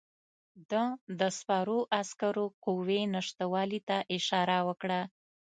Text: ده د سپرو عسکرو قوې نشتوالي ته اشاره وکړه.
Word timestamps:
ده 0.71 0.83
د 1.19 1.21
سپرو 1.37 1.79
عسکرو 1.99 2.45
قوې 2.65 3.01
نشتوالي 3.15 3.79
ته 3.87 3.97
اشاره 4.17 4.57
وکړه. 4.67 5.01